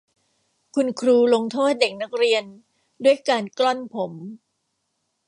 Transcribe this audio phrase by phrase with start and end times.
[0.75, 2.43] คุณครูลงโทษเด็กนักเรียน
[3.03, 4.11] ด้วยการกล้อนผม